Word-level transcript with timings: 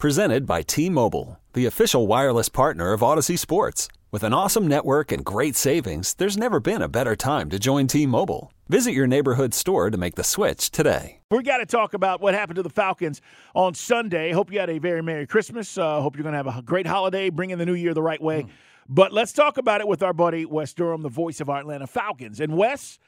Presented 0.00 0.46
by 0.46 0.62
T-Mobile, 0.62 1.38
the 1.52 1.66
official 1.66 2.06
wireless 2.06 2.48
partner 2.48 2.94
of 2.94 3.02
Odyssey 3.02 3.36
Sports. 3.36 3.86
With 4.10 4.22
an 4.22 4.32
awesome 4.32 4.66
network 4.66 5.12
and 5.12 5.22
great 5.22 5.56
savings, 5.56 6.14
there's 6.14 6.38
never 6.38 6.58
been 6.58 6.80
a 6.80 6.88
better 6.88 7.14
time 7.14 7.50
to 7.50 7.58
join 7.58 7.86
T-Mobile. 7.86 8.50
Visit 8.70 8.92
your 8.92 9.06
neighborhood 9.06 9.52
store 9.52 9.90
to 9.90 9.98
make 9.98 10.14
the 10.14 10.24
switch 10.24 10.70
today. 10.70 11.20
We 11.30 11.42
got 11.42 11.58
to 11.58 11.66
talk 11.66 11.92
about 11.92 12.22
what 12.22 12.32
happened 12.32 12.56
to 12.56 12.62
the 12.62 12.70
Falcons 12.70 13.20
on 13.54 13.74
Sunday. 13.74 14.32
Hope 14.32 14.50
you 14.50 14.58
had 14.58 14.70
a 14.70 14.78
very 14.78 15.02
Merry 15.02 15.26
Christmas. 15.26 15.76
Uh, 15.76 16.00
hope 16.00 16.16
you're 16.16 16.22
going 16.22 16.32
to 16.32 16.42
have 16.42 16.46
a 16.46 16.62
great 16.62 16.86
holiday, 16.86 17.28
bringing 17.28 17.58
the 17.58 17.66
new 17.66 17.74
year 17.74 17.92
the 17.92 18.00
right 18.00 18.22
way. 18.22 18.44
Mm. 18.44 18.50
But 18.88 19.12
let's 19.12 19.34
talk 19.34 19.58
about 19.58 19.82
it 19.82 19.86
with 19.86 20.02
our 20.02 20.14
buddy 20.14 20.46
Wes 20.46 20.72
Durham, 20.72 21.02
the 21.02 21.10
voice 21.10 21.42
of 21.42 21.50
our 21.50 21.60
Atlanta 21.60 21.86
Falcons. 21.86 22.40
And 22.40 22.56
Wes, 22.56 22.98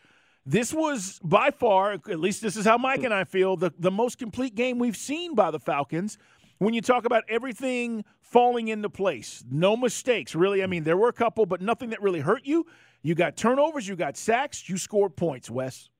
this 0.45 0.75
was 0.75 1.20
by 1.25 1.53
far, 1.53 1.93
at 1.93 2.20
least 2.20 2.43
this 2.43 2.55
is 2.55 2.67
how 2.67 2.77
Mike 2.77 3.03
and 3.03 3.15
I 3.15 3.25
feel, 3.25 3.56
the, 3.56 3.73
the 3.79 3.91
most 3.91 4.19
complete 4.19 4.55
game 4.55 4.79
we've 4.79 4.95
seen 4.95 5.34
by 5.34 5.51
the 5.51 5.59
Falcons 5.59 6.19
when 6.62 6.75
you 6.75 6.80
talk 6.80 7.05
about 7.05 7.25
everything 7.29 8.05
falling 8.21 8.69
into 8.69 8.89
place, 8.89 9.45
no 9.51 9.77
mistakes, 9.77 10.34
really. 10.34 10.62
I 10.62 10.66
mean, 10.66 10.84
there 10.84 10.97
were 10.97 11.09
a 11.09 11.12
couple, 11.12 11.45
but 11.45 11.61
nothing 11.61 11.91
that 11.91 12.00
really 12.00 12.20
hurt 12.20 12.42
you. 12.45 12.67
You 13.03 13.14
got 13.14 13.37
turnovers, 13.37 13.89
you 13.89 13.97
got 13.97 14.17
sacks, 14.17 14.69
you 14.69 14.78
scored 14.78 15.17
points, 15.17 15.50
Wes. 15.50 15.91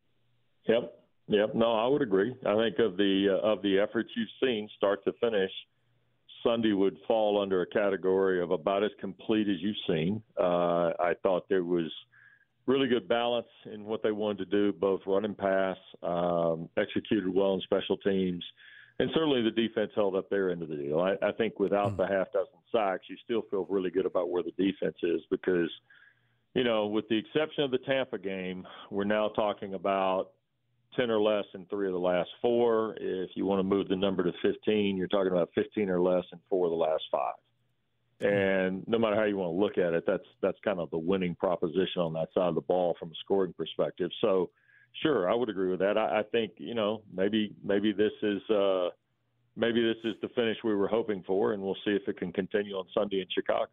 Yep. 0.69 0.95
Yep. 1.29 1.55
No, 1.55 1.73
I 1.73 1.87
would 1.89 2.03
agree. 2.03 2.35
I 2.47 2.55
think 2.57 2.79
of 2.79 2.97
the 2.97 3.39
uh, 3.43 3.47
of 3.47 3.63
the 3.63 3.79
efforts 3.79 4.11
you've 4.17 4.29
seen 4.41 4.69
start 4.77 5.05
to 5.05 5.13
finish, 5.21 5.51
Sunday 6.45 6.73
would 6.73 6.97
fall 7.09 7.41
under 7.41 7.63
a 7.63 7.67
category 7.67 8.41
of 8.41 8.51
about 8.51 8.85
as 8.85 8.91
complete 9.01 9.49
as 9.49 9.57
you've 9.61 9.77
seen. 9.89 10.23
Uh, 10.39 10.91
I 11.01 11.15
thought 11.23 11.49
there 11.49 11.65
was 11.65 11.91
really 12.67 12.87
good 12.87 13.09
balance 13.09 13.49
in 13.73 13.85
what 13.85 14.03
they 14.03 14.13
wanted 14.13 14.39
to 14.39 14.45
do, 14.45 14.73
both 14.73 15.01
run 15.07 15.25
and 15.25 15.37
pass, 15.37 15.77
um, 16.03 16.69
executed 16.77 17.33
well 17.33 17.55
in 17.55 17.61
special 17.63 17.97
teams 17.97 18.45
and 19.03 19.11
certainly 19.15 19.43
the 19.43 19.51
defense 19.51 19.91
held 19.97 20.15
up 20.15 20.31
their 20.31 20.51
end 20.51 20.63
of 20.63 20.69
the 20.69 20.77
deal. 20.77 21.01
I, 21.01 21.15
I 21.27 21.33
think 21.33 21.59
without 21.59 21.93
mm. 21.93 21.97
the 21.97 22.07
half 22.07 22.33
dozen 22.33 22.53
sacks, 22.71 23.05
you 23.09 23.17
still 23.25 23.43
feel 23.51 23.67
really 23.69 23.91
good 23.91 24.07
about 24.07 24.31
where 24.31 24.45
the 24.45 24.53
defense 24.53 24.97
is 25.03 25.21
because, 25.29 25.69
you 26.55 26.63
know, 26.63 26.87
with 26.87 27.09
the 27.09 27.19
exception 27.19 27.65
of 27.65 27.73
the 27.73 27.79
Tampa 27.79 28.19
game, 28.19 28.65
we're 28.91 29.03
now 29.03 29.29
talking 29.29 29.75
about 29.75 30.31
10 30.97 31.11
or 31.11 31.21
less 31.21 31.45
in 31.55 31.67
three 31.67 31.89
of 31.89 31.95
the 31.95 31.99
last 31.99 32.31
four. 32.41 32.95
If 33.01 33.31
you 33.35 33.45
want 33.45 33.59
to 33.59 33.65
move 33.65 33.89
the 33.89 33.97
number 33.97 34.23
to 34.23 34.33
15, 34.41 34.97
you're 34.97 35.09
talking 35.09 35.33
about 35.33 35.51
15 35.57 35.89
or 35.89 36.01
less 36.01 36.25
in 36.33 36.39
four 36.49 36.67
of 36.67 36.71
the 36.71 36.77
last 36.77 37.03
five. 37.11 37.35
And 38.21 38.85
no 38.87 38.99
matter 38.99 39.17
how 39.17 39.25
you 39.25 39.37
want 39.37 39.53
to 39.53 39.61
look 39.61 39.79
at 39.79 39.95
it, 39.95 40.05
that's 40.07 40.23
that's 40.41 40.59
kind 40.65 40.79
of 40.79 40.91
the 40.91 40.99
winning 40.99 41.35
proposition 41.35 42.03
on 42.03 42.13
that 42.13 42.29
side 42.33 42.49
of 42.49 42.55
the 42.55 42.61
ball 42.61 42.95
from 43.01 43.09
a 43.09 43.15
scoring 43.25 43.53
perspective. 43.53 44.11
So, 44.21 44.51
Sure, 45.01 45.31
I 45.31 45.35
would 45.35 45.49
agree 45.49 45.71
with 45.71 45.81
that. 45.81 45.97
I, 45.97 46.21
I 46.21 46.23
think 46.31 46.53
you 46.59 46.75
know 46.75 47.03
maybe 47.13 47.55
maybe 47.65 47.93
this 47.93 48.13
is 48.23 48.43
uh, 48.51 48.89
maybe 49.57 49.83
this 49.83 49.97
is 50.05 50.15
the 50.21 50.29
finish 50.29 50.59
we 50.63 50.75
were 50.75 50.89
hoping 50.89 51.23
for, 51.27 51.53
and 51.53 51.63
we'll 51.63 51.77
see 51.85 51.93
if 51.93 52.07
it 52.09 52.19
can 52.19 52.33
continue 52.33 52.75
on 52.75 52.85
Sunday 52.95 53.21
in 53.21 53.27
Chicago. 53.35 53.71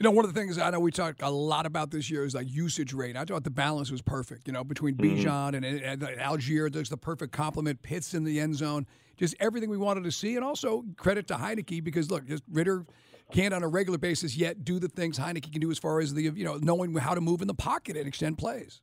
You 0.00 0.04
know, 0.04 0.12
one 0.12 0.24
of 0.24 0.32
the 0.32 0.40
things 0.40 0.58
I 0.58 0.70
know 0.70 0.78
we 0.78 0.92
talked 0.92 1.22
a 1.22 1.28
lot 1.28 1.66
about 1.66 1.90
this 1.90 2.08
year 2.08 2.24
is 2.24 2.32
like 2.32 2.48
usage 2.48 2.92
rate. 2.92 3.16
I 3.16 3.24
thought 3.24 3.42
the 3.42 3.50
balance 3.50 3.90
was 3.90 4.00
perfect. 4.00 4.46
You 4.46 4.52
know, 4.52 4.62
between 4.62 4.94
mm-hmm. 4.94 5.26
Bijan 5.26 5.56
and, 5.56 5.64
and, 5.64 6.02
and 6.02 6.20
Allgeier, 6.20 6.72
there's 6.72 6.88
the 6.88 6.96
perfect 6.96 7.32
complement. 7.32 7.82
Pitts 7.82 8.14
in 8.14 8.22
the 8.22 8.38
end 8.38 8.54
zone, 8.54 8.86
just 9.16 9.34
everything 9.40 9.68
we 9.68 9.76
wanted 9.76 10.04
to 10.04 10.12
see, 10.12 10.36
and 10.36 10.44
also 10.44 10.84
credit 10.96 11.26
to 11.28 11.34
Heinicke 11.34 11.82
because 11.82 12.10
look, 12.12 12.26
just 12.26 12.44
Ridder 12.50 12.86
can't 13.32 13.52
on 13.52 13.62
a 13.62 13.68
regular 13.68 13.98
basis 13.98 14.36
yet 14.36 14.64
do 14.64 14.78
the 14.78 14.88
things 14.88 15.18
Heinicke 15.18 15.50
can 15.52 15.60
do 15.60 15.70
as 15.70 15.78
far 15.78 16.00
as 16.00 16.14
the 16.14 16.22
you 16.22 16.44
know 16.44 16.58
knowing 16.62 16.94
how 16.94 17.14
to 17.14 17.20
move 17.20 17.42
in 17.42 17.48
the 17.48 17.54
pocket 17.54 17.96
and 17.96 18.06
extend 18.06 18.38
plays. 18.38 18.80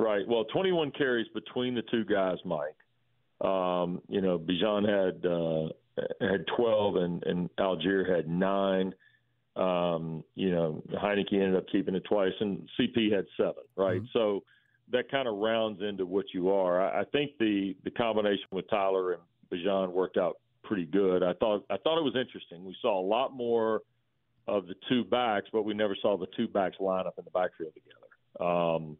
Right. 0.00 0.26
Well, 0.26 0.44
21 0.44 0.92
carries 0.92 1.28
between 1.34 1.74
the 1.74 1.82
two 1.90 2.04
guys, 2.04 2.38
Mike. 2.44 2.76
Um, 3.46 4.00
you 4.08 4.20
know, 4.20 4.38
Bijan 4.38 4.88
had 4.88 5.26
uh, 5.26 5.68
had 6.20 6.46
12 6.56 6.96
and, 6.96 7.22
and 7.24 7.50
Allgeier 7.56 8.08
had 8.08 8.28
nine. 8.28 8.94
Um, 9.56 10.24
you 10.34 10.52
know, 10.52 10.82
Heinicke 10.92 11.34
ended 11.34 11.56
up 11.56 11.66
keeping 11.70 11.94
it 11.94 12.04
twice, 12.04 12.32
and 12.40 12.68
CP 12.78 13.12
had 13.14 13.26
seven. 13.36 13.62
Right. 13.76 13.96
Mm-hmm. 13.96 14.06
So 14.12 14.42
that 14.92 15.10
kind 15.10 15.28
of 15.28 15.36
rounds 15.36 15.82
into 15.82 16.06
what 16.06 16.26
you 16.32 16.50
are. 16.50 16.80
I, 16.80 17.02
I 17.02 17.04
think 17.04 17.32
the 17.38 17.76
the 17.84 17.90
combination 17.90 18.46
with 18.52 18.68
Tyler 18.70 19.12
and 19.12 19.22
Bijan 19.52 19.92
worked 19.92 20.16
out 20.16 20.38
pretty 20.64 20.86
good. 20.86 21.22
I 21.22 21.34
thought 21.34 21.64
I 21.70 21.76
thought 21.76 21.98
it 21.98 22.04
was 22.04 22.16
interesting. 22.18 22.64
We 22.64 22.76
saw 22.80 23.00
a 23.00 23.06
lot 23.06 23.34
more 23.34 23.82
of 24.48 24.66
the 24.66 24.74
two 24.88 25.04
backs, 25.04 25.46
but 25.52 25.62
we 25.62 25.74
never 25.74 25.96
saw 26.00 26.16
the 26.16 26.26
two 26.36 26.48
backs 26.48 26.76
line 26.80 27.06
up 27.06 27.14
in 27.18 27.24
the 27.24 27.30
backfield 27.30 27.72
together. 27.74 28.50
Um, 28.50 28.96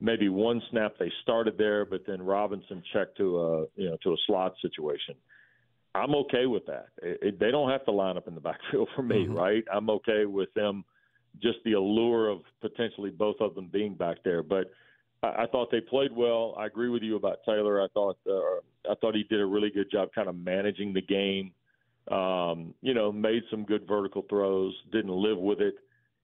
maybe 0.00 0.28
one 0.28 0.62
snap 0.70 0.94
they 0.98 1.10
started 1.22 1.56
there, 1.58 1.84
but 1.84 2.02
then 2.06 2.22
Robinson 2.22 2.82
checked 2.92 3.16
to 3.18 3.38
a 3.38 3.60
you 3.76 3.90
know 3.90 3.96
to 4.02 4.12
a 4.12 4.16
slot 4.26 4.54
situation. 4.62 5.14
I'm 5.94 6.14
okay 6.14 6.46
with 6.46 6.66
that. 6.66 6.88
It, 7.02 7.18
it, 7.22 7.40
they 7.40 7.50
don't 7.50 7.70
have 7.70 7.84
to 7.86 7.92
line 7.92 8.16
up 8.16 8.28
in 8.28 8.34
the 8.34 8.40
backfield 8.48 8.88
for 8.94 9.02
me, 9.02 9.24
mm-hmm. 9.24 9.34
right? 9.34 9.64
I'm 9.72 9.90
okay 9.90 10.26
with 10.26 10.52
them 10.54 10.84
just 11.42 11.58
the 11.64 11.72
allure 11.72 12.28
of 12.28 12.40
potentially 12.60 13.10
both 13.10 13.36
of 13.40 13.54
them 13.54 13.68
being 13.72 13.94
back 13.94 14.18
there. 14.24 14.42
But 14.42 14.70
I, 15.22 15.42
I 15.42 15.46
thought 15.50 15.70
they 15.70 15.80
played 15.80 16.10
well. 16.14 16.54
I 16.58 16.66
agree 16.66 16.88
with 16.88 17.02
you 17.02 17.16
about 17.16 17.38
Taylor. 17.44 17.82
I 17.82 17.88
thought 17.94 18.18
uh, 18.28 18.90
I 18.90 18.94
thought 19.00 19.14
he 19.14 19.24
did 19.24 19.40
a 19.40 19.46
really 19.46 19.70
good 19.70 19.90
job 19.90 20.10
kind 20.14 20.28
of 20.28 20.36
managing 20.36 20.92
the 20.92 21.02
game. 21.02 21.52
Um, 22.10 22.74
you 22.80 22.94
know, 22.94 23.12
made 23.12 23.42
some 23.50 23.64
good 23.64 23.86
vertical 23.86 24.24
throws, 24.30 24.74
didn't 24.92 25.10
live 25.10 25.36
with 25.36 25.60
it 25.60 25.74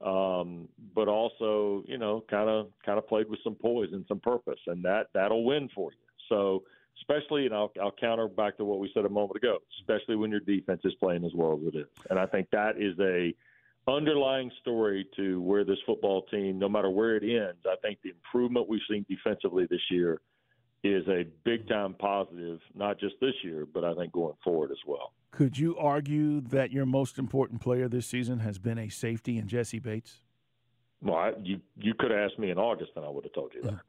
um, 0.01 0.69
but 0.95 1.09
also 1.09 1.83
you 1.87 1.99
know 1.99 2.25
kind 2.31 2.49
of 2.49 2.69
kind 2.85 2.99
of 2.99 3.07
played 3.09 3.29
with 3.29 3.41
some 3.45 3.55
poise 3.55 3.91
and 3.93 4.05
some 4.09 4.21
purpose, 4.21 4.61
and 4.67 4.85
that 4.85 5.09
that'll 5.15 5.45
win 5.45 5.69
for 5.75 5.91
you. 5.93 5.99
So 6.29 6.65
especially, 7.01 7.47
and 7.47 7.55
I'll, 7.55 7.73
I'll 7.83 7.93
counter 7.93 8.29
back 8.29 8.57
to 8.59 8.65
what 8.65 8.79
we 8.79 8.91
said 8.95 9.05
a 9.05 9.09
moment 9.09 9.37
ago, 9.37 9.59
especially 9.81 10.17
when 10.17 10.31
your 10.31 10.41
defense 10.41 10.81
is 10.85 10.95
playing 10.95 11.25
as 11.25 11.33
well 11.35 11.59
as 11.61 11.75
it 11.75 11.79
is, 11.79 11.89
and 12.11 12.19
I 12.19 12.27
think 12.27 12.49
that 12.53 12.81
is 12.81 12.99
a 13.01 13.35
underlying 13.87 14.51
story 14.61 15.07
to 15.17 15.43
where 15.43 15.65
this 15.65 15.79
football 15.85 16.23
team, 16.31 16.59
no 16.59 16.69
matter 16.69 16.89
where 16.89 17.17
it 17.17 17.23
ends, 17.23 17.61
I 17.67 17.77
think 17.83 17.99
the 18.03 18.11
improvement 18.11 18.69
we've 18.69 18.81
seen 18.89 19.05
defensively 19.09 19.67
this 19.69 19.91
year 19.91 20.21
is 20.85 21.09
a 21.09 21.25
big 21.45 21.67
time 21.67 21.95
positive, 21.95 22.61
not 22.75 23.01
just 23.01 23.15
this 23.21 23.35
year, 23.43 23.67
but 23.67 23.85
I 23.85 23.95
think 23.95 24.13
going 24.13 24.37
forward 24.45 24.71
as 24.71 24.79
well. 24.87 25.13
Could 25.31 25.59
you 25.59 25.77
argue 25.77 26.41
that 26.43 26.71
your 26.71 26.87
most 26.87 27.19
important 27.19 27.61
player 27.61 27.89
this 27.89 28.07
season 28.07 28.39
has 28.41 28.59
been 28.59 28.79
a 28.79 28.89
safety 28.89 29.39
in 29.39 29.49
Jessie 29.49 29.81
Bates? 29.81 30.21
Well, 31.03 31.17
I, 31.17 31.33
you 31.43 31.61
you 31.77 31.95
could 31.99 32.11
have 32.11 32.21
asked 32.21 32.39
me 32.39 32.51
in 32.51 32.59
August, 32.59 32.93
and 32.97 33.05
I 33.05 33.09
would 33.09 33.25
have 33.25 33.33
told 33.33 33.53
you 33.55 33.63
that. 33.63 33.81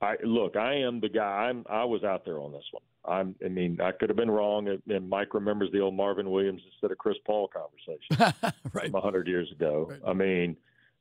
I 0.00 0.16
look, 0.24 0.56
I 0.56 0.74
am 0.74 1.00
the 1.00 1.08
guy. 1.08 1.48
I'm 1.48 1.64
I 1.68 1.84
was 1.84 2.04
out 2.04 2.24
there 2.24 2.38
on 2.38 2.52
this 2.52 2.64
one. 2.70 2.82
I'm. 3.04 3.34
I 3.44 3.48
mean, 3.48 3.80
I 3.80 3.92
could 3.92 4.08
have 4.08 4.16
been 4.16 4.30
wrong. 4.30 4.68
And 4.88 5.08
Mike 5.08 5.34
remembers 5.34 5.70
the 5.72 5.80
old 5.80 5.94
Marvin 5.94 6.30
Williams 6.30 6.62
instead 6.72 6.90
of 6.90 6.98
Chris 6.98 7.16
Paul 7.26 7.48
conversation 7.48 8.52
right. 8.72 8.90
from 8.90 9.00
hundred 9.00 9.28
years 9.28 9.50
ago. 9.52 9.88
Right. 9.90 10.00
I 10.06 10.12
mean, 10.12 10.56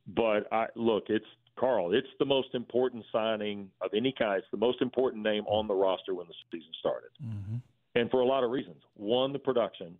but 0.07 0.51
I 0.51 0.67
look. 0.75 1.05
It's 1.07 1.25
Carl. 1.59 1.93
It's 1.93 2.07
the 2.19 2.25
most 2.25 2.55
important 2.55 3.05
signing 3.11 3.69
of 3.81 3.91
any 3.93 4.13
kind. 4.17 4.39
It's 4.39 4.51
the 4.51 4.57
most 4.57 4.81
important 4.81 5.23
name 5.23 5.43
on 5.47 5.67
the 5.67 5.75
roster 5.75 6.15
when 6.15 6.27
the 6.27 6.33
season 6.51 6.71
started. 6.79 7.09
Mm-hmm 7.23 7.57
and 7.95 8.09
for 8.09 8.21
a 8.21 8.25
lot 8.25 8.43
of 8.43 8.51
reasons. 8.51 8.77
One, 8.95 9.33
the 9.33 9.39
production. 9.39 9.95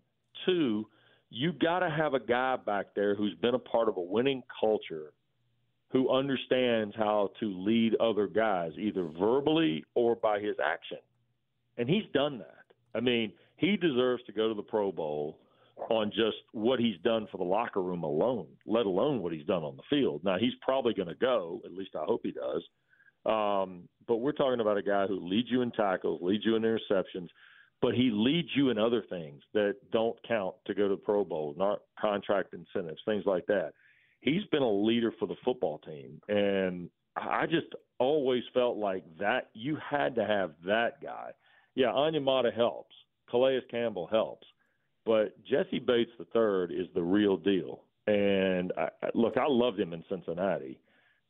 Two, 0.45 0.88
you 1.29 1.51
got 1.53 1.80
to 1.80 1.89
have 1.89 2.13
a 2.13 2.19
guy 2.19 2.57
back 2.57 2.88
there 2.95 3.15
who's 3.15 3.36
been 3.36 3.56
a 3.56 3.59
part 3.59 3.89
of 3.89 3.98
a 3.98 4.01
winning 4.01 4.44
culture 4.59 5.13
who 5.89 6.09
understands 6.09 6.95
how 6.95 7.31
to 7.39 7.45
lead 7.48 7.95
other 7.95 8.27
guys, 8.27 8.71
either 8.77 9.09
verbally 9.19 9.83
or 9.94 10.15
by 10.15 10.39
his 10.39 10.56
action. 10.63 11.00
And 11.77 11.89
he's 11.89 12.06
done 12.13 12.38
that. 12.39 12.63
I 12.95 13.01
mean, 13.01 13.33
he 13.57 13.75
deserves 13.77 14.24
to 14.25 14.31
go 14.31 14.47
to 14.47 14.54
the 14.54 14.62
Pro 14.62 14.92
Bowl 14.92 15.38
on 15.89 16.10
just 16.10 16.38
what 16.51 16.80
he's 16.80 16.98
done 17.04 17.28
for 17.31 17.38
the 17.38 17.44
locker 17.44 17.81
room 17.81 18.04
alone, 18.04 18.48
let 18.66 18.86
alone 18.86 19.22
what 19.22 19.33
he's 19.33 19.45
done 19.45 19.63
on 19.63 19.78
the 19.78 19.83
field. 19.89 20.24
Now, 20.24 20.38
he's 20.38 20.54
probably 20.62 20.94
going 20.94 21.07
to 21.07 21.16
go, 21.16 21.62
at 21.66 21.74
least 21.74 21.92
I 21.95 22.04
hope 22.06 22.22
he 22.24 22.31
does. 22.31 22.63
Um, 23.25 23.88
but 24.07 24.18
we're 24.18 24.31
talking 24.31 24.62
about 24.62 24.78
a 24.78 24.83
guy 24.83 25.07
who 25.07 25.28
leads 25.28 25.50
you 25.50 25.62
in 25.62 25.72
tackles, 25.72 26.22
leads 26.22 26.45
you 26.45 26.56
in 26.56 26.63
interceptions, 26.63 27.30
but 27.81 27.94
he 27.95 28.12
leads 28.12 28.50
you 28.56 28.69
in 28.69 28.78
other 28.78 29.04
things 29.10 29.42
that 29.54 29.75
don't 29.92 30.18
count 30.28 30.56
to 30.66 30.74
go 30.74 30.88
to 30.88 30.95
the 30.95 31.01
Pro 31.01 31.24
Bowl, 31.24 31.56
not 31.57 31.81
contract 32.00 32.54
incentives, 32.54 33.01
things 33.06 33.24
like 33.25 33.45
that. 33.48 33.74
He's 34.22 34.44
been 34.51 34.62
a 34.62 34.72
leader 34.72 35.12
for 35.19 35.28
the 35.28 35.36
football 35.44 35.80
team, 35.80 36.22
and 36.28 36.89
I 37.16 37.45
just 37.48 37.68
always 38.00 38.44
felt 38.54 38.78
like 38.78 39.04
that 39.19 39.50
you 39.54 39.78
had 39.78 40.16
to 40.16 40.25
have 40.25 40.51
that 40.66 41.01
guy. 41.01 41.31
Yeah, 41.74 41.88
Onyemata 41.88 42.54
helps, 42.54 42.95
Calais 43.30 43.62
Campbell 43.69 44.07
helps, 44.12 44.45
But 45.06 45.36
Jessie 45.45 45.80
Bates 45.80 46.12
III 46.19 46.75
is 46.75 46.88
the 46.94 47.01
real 47.01 47.38
deal. 47.38 47.81
And 48.07 48.71
I, 48.77 48.89
look, 49.13 49.38
I 49.38 49.45
loved 49.48 49.80
him 49.80 49.94
in 49.94 50.03
Cincinnati, 50.09 50.80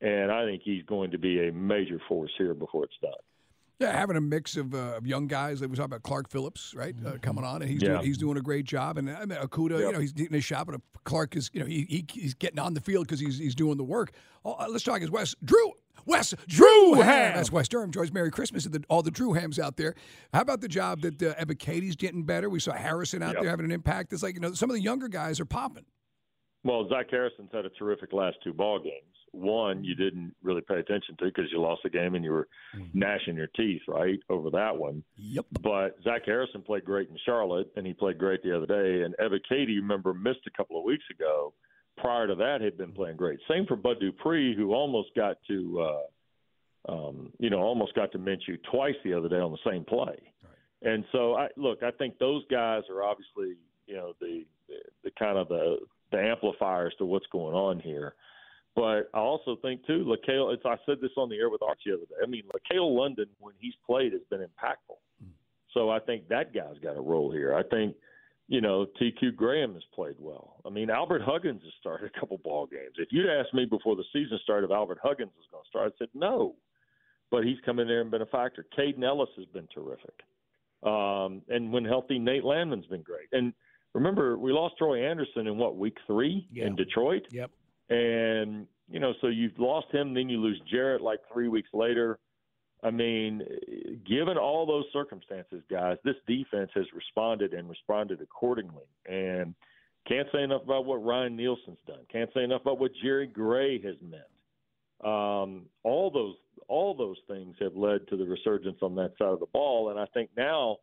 and 0.02 0.32
I 0.32 0.46
think 0.46 0.62
he's 0.64 0.84
going 0.84 1.12
to 1.12 1.18
be 1.18 1.48
a 1.48 1.52
major 1.52 2.00
force 2.08 2.32
here 2.38 2.54
before 2.54 2.86
it's 2.86 2.94
done. 3.02 3.12
Yeah, 3.80 3.98
having 3.98 4.16
a 4.16 4.22
mix 4.22 4.58
of, 4.58 4.74
uh, 4.76 4.96
of 4.98 5.08
young 5.08 5.26
guys. 5.28 5.60
We 5.62 5.68
talked 5.70 5.88
about 5.88 6.04
Clark 6.04 6.30
Phillips, 6.30 6.74
right, 6.76 6.96
uh, 7.06 7.14
coming 7.22 7.44
on, 7.44 7.62
and 7.64 7.70
he's 7.70 7.82
Yeah. 7.82 7.94
doing, 7.94 8.06
he's 8.06 8.18
doing 8.18 8.38
a 8.38 8.42
great 8.42 8.66
job. 8.66 8.98
And 9.00 9.10
I 9.10 9.26
mean, 9.26 9.40
Akuda, 9.40 9.80
you 9.80 9.92
know, 9.92 10.00
he's 10.00 10.14
getting 10.14 10.34
his 10.34 10.46
shot, 10.46 10.68
but 10.68 10.80
Clark 11.04 11.36
is, 11.36 11.50
you 11.52 11.60
know, 11.60 11.66
he, 11.66 11.82
he 11.90 12.06
he's 12.12 12.36
getting 12.36 12.60
on 12.60 12.74
the 12.76 12.82
field 12.82 13.08
because 13.08 13.20
he's 13.20 13.40
he's 13.40 13.56
doing 13.56 13.78
the 13.78 13.84
work. 13.84 14.12
Oh, 14.46 14.56
let's 14.70 14.84
talk 14.84 15.02
as 15.02 15.10
Wes 15.10 15.36
Drew. 15.44 15.72
Wes 16.06 16.34
Drew 16.48 16.96
Ham. 16.96 17.36
That's 17.36 17.52
Wes 17.52 17.68
Durham. 17.68 17.92
Joyce 17.92 18.12
Merry 18.12 18.32
Christmas 18.32 18.64
to 18.64 18.70
the, 18.70 18.84
all 18.90 19.02
the 19.02 19.12
Drew 19.12 19.34
Hams 19.34 19.60
out 19.60 19.78
there. 19.78 19.96
How 20.34 20.42
about 20.42 20.62
the 20.62 20.68
job 20.68 21.02
that 21.02 21.22
uh, 21.22 21.34
Ebiketie's 21.36 21.96
getting 21.96 22.24
better? 22.24 22.50
We 22.50 22.60
saw 22.60 22.74
Harrison 22.74 23.22
out 23.24 23.34
Yep. 23.34 23.42
there 23.42 23.50
having 23.50 23.66
an 23.66 23.72
impact. 23.72 24.14
It's 24.14 24.24
like 24.24 24.36
you 24.36 24.42
know 24.42 24.54
some 24.54 24.70
of 24.70 24.76
the 24.76 24.82
younger 24.82 25.08
guys 25.08 25.40
are 25.40 25.46
popping. 25.46 25.86
Well, 26.64 26.88
Zach 26.90 27.08
Harrison's 27.10 27.50
had 27.52 27.66
a 27.66 27.70
terrific 27.70 28.14
last 28.14 28.38
two 28.44 28.54
ball 28.54 28.78
games. 28.80 28.94
One 29.34 29.84
you 29.84 29.96
didn't 29.96 30.36
really 30.44 30.62
pay 30.62 30.76
attention 30.76 31.16
to 31.20 31.26
because 31.26 31.46
you 31.52 31.60
lost 31.62 31.82
the 31.84 31.90
game 31.90 32.16
and 32.16 32.24
you 32.24 32.32
were 32.32 32.48
gnashing 32.94 33.36
your 33.38 33.48
teeth 33.56 33.82
right 33.88 34.20
over 34.30 34.50
that 34.52 34.76
one. 34.78 35.04
Yep. 35.16 35.46
But 35.64 35.96
Zach 36.04 36.24
Harrison 36.26 36.62
played 36.62 36.84
great 36.84 37.08
in 37.10 37.16
Charlotte, 37.26 37.72
and 37.78 37.88
he 37.88 37.94
played 37.94 38.18
great 38.18 38.44
the 38.44 38.56
other 38.56 38.66
day. 38.66 39.04
And 39.04 39.16
Ebiketie, 39.20 39.70
you 39.74 39.82
remember, 39.82 40.14
missed 40.14 40.42
a 40.48 40.52
couple 40.58 40.78
of 40.78 40.84
weeks 40.84 41.06
ago. 41.10 41.54
Prior 42.02 42.28
to 42.28 42.36
that, 42.36 42.62
had 42.62 42.78
been 42.78 42.92
playing 42.92 43.16
great. 43.16 43.40
Same 43.50 43.66
for 43.66 43.76
Bud 43.76 43.98
Dupree, 44.00 44.56
who 44.56 44.74
almost 44.74 45.10
got 45.16 45.38
to, 45.48 45.82
uh, 45.82 46.92
um, 46.92 47.32
you 47.40 47.50
know, 47.50 47.60
almost 47.60 47.94
got 47.94 48.12
to 48.12 48.20
Minshew 48.20 48.58
twice 48.72 48.96
the 49.04 49.14
other 49.14 49.30
day 49.30 49.38
on 49.38 49.52
the 49.52 49.72
same 49.72 49.86
play. 49.86 50.18
And 50.82 51.06
so, 51.12 51.36
I 51.36 51.48
look, 51.58 51.84
I 51.84 51.92
think 51.92 52.18
those 52.18 52.44
guys 52.50 52.82
are 52.90 53.04
obviously, 53.04 53.56
you 53.86 53.96
know, 53.96 54.14
the 54.20 54.46
the, 54.68 54.78
the 55.04 55.12
kind 55.18 55.38
of 55.38 55.48
the 55.48 55.78
the 56.12 56.20
amplifiers 56.20 56.94
to 56.98 57.06
what's 57.06 57.28
going 57.32 57.56
on 57.56 57.80
here. 57.80 58.16
But 58.76 59.10
I 59.14 59.20
also 59.20 59.58
think 59.62 59.86
too, 59.86 60.06
LaCale. 60.06 60.54
It's 60.54 60.64
I 60.66 60.78
said 60.86 60.98
this 61.02 61.12
on 61.18 61.30
the 61.30 61.36
air 61.36 61.50
with 61.50 61.62
Archie 61.62 61.92
the 61.92 61.94
other 61.94 62.06
day. 62.06 62.16
I 62.24 62.26
mean, 62.26 62.44
LaCale 62.56 62.98
London 62.98 63.28
when 63.40 63.54
he's 63.60 63.74
played 63.86 64.14
has 64.14 64.22
been 64.30 64.40
impactful. 64.40 64.98
So 65.74 65.90
I 65.90 66.00
think 66.00 66.28
that 66.30 66.54
guy's 66.54 66.78
got 66.84 66.98
a 66.98 67.02
role 67.02 67.32
here. 67.32 67.56
I 67.56 67.64
think, 67.64 67.96
you 68.52 68.60
know, 68.60 68.86
TQ 69.02 69.38
Graham 69.38 69.76
has 69.76 69.84
played 69.96 70.16
well. 70.20 70.58
I 70.66 70.70
mean, 70.70 70.90
Albert 70.90 71.22
Huggins 71.22 71.62
has 71.64 71.72
started 71.80 72.12
a 72.14 72.20
couple 72.20 72.38
ball 72.40 72.68
games. 72.68 72.96
If 72.98 73.08
you'd 73.10 73.30
asked 73.30 73.54
me 73.54 73.64
before 73.64 73.96
the 73.96 74.04
season 74.12 74.38
started 74.44 74.66
if 74.66 74.72
Albert 74.76 75.00
Huggins 75.02 75.32
was 75.38 75.46
going 75.50 75.64
to 75.64 75.70
start, 75.70 75.94
I 75.94 75.98
said 75.98 76.10
no. 76.14 76.56
But 77.32 77.46
he's 77.46 77.56
come 77.66 77.80
in 77.80 77.88
there 77.88 78.02
and 78.02 78.12
been 78.12 78.24
a 78.24 78.26
factor. 78.26 78.66
Kaden 78.78 79.06
Elliss 79.06 79.30
has 79.38 79.46
been 79.54 79.70
terrific. 79.74 80.14
Um, 80.84 81.44
and 81.48 81.72
when 81.72 81.86
healthy, 81.86 82.20
Nate 82.20 82.44
Landman's 82.44 82.88
been 82.88 83.04
great. 83.04 83.30
And 83.32 83.54
remember, 83.94 84.38
we 84.38 84.52
lost 84.52 84.76
Troy 84.78 85.02
Anderson 85.10 85.48
in 85.48 85.58
what 85.58 85.78
week 85.78 85.96
three 86.06 86.46
Yeah. 86.52 86.66
in 86.68 86.76
Detroit. 86.76 87.24
Yep. 87.32 87.52
And 87.90 88.68
you 88.90 89.00
know, 89.00 89.14
so 89.22 89.28
you've 89.28 89.58
lost 89.60 89.88
him, 89.94 90.14
then 90.14 90.28
you 90.28 90.40
lose 90.42 90.60
Jarrett 90.70 91.02
like 91.02 91.20
three 91.32 91.48
weeks 91.48 91.70
later. 91.74 92.20
I 92.84 92.90
mean, 92.90 93.44
given 94.08 94.38
all 94.38 94.66
those 94.66 94.86
circumstances, 94.92 95.62
guys, 95.70 95.98
this 96.04 96.16
defense 96.28 96.72
has 96.74 96.86
responded 96.96 97.54
and 97.54 97.70
responded 97.70 98.22
accordingly. 98.22 98.86
And 99.06 99.54
can't 100.08 100.28
say 100.34 100.42
enough 100.42 100.64
about 100.64 100.86
what 100.86 101.04
Ryan 101.04 101.36
Nielsen's 101.36 101.78
done. 101.86 102.00
Can't 102.12 102.30
say 102.34 102.44
enough 102.44 102.62
about 102.62 102.80
what 102.80 102.92
Jerry 103.04 103.28
Gray 103.28 103.80
has 103.82 103.96
meant. 104.02 104.24
Um, 105.04 105.66
all 105.84 106.12
those 106.12 106.36
all 106.68 106.94
those 106.96 107.18
things 107.28 107.56
have 107.60 107.76
led 107.76 108.08
to 108.08 108.18
the 108.18 108.26
resurgence 108.26 108.78
on 108.82 108.96
that 108.96 109.12
side 109.18 109.30
of 109.30 109.40
the 109.40 109.48
ball, 109.48 109.90
and 109.90 110.00
I 110.00 110.06
think 110.14 110.30
now, 110.38 110.78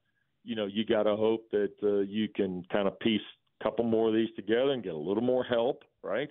you 0.45 0.57
know, 0.57 0.67
you 0.67 0.85
got 0.85 1.05
to 1.05 1.17
hope 1.17 1.51
that 1.53 1.73
uh, 1.83 2.01
you 2.01 2.29
can 2.29 2.65
kind 2.71 2.89
of 2.89 2.99
piece 3.01 3.23
a 3.61 3.65
couple 3.65 3.85
more 3.85 4.09
of 4.09 4.15
these 4.15 4.29
together 4.37 4.73
and 4.73 4.83
get 4.83 4.93
a 4.93 4.99
little 4.99 5.23
more 5.23 5.45
help, 5.45 5.85
right? 6.03 6.29